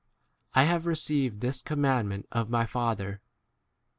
I 0.55 0.63
have 0.63 0.87
received 0.87 1.41
this 1.41 1.61
commandment 1.61 2.25
of 2.31 2.49
my 2.49 2.65
Father. 2.65 3.21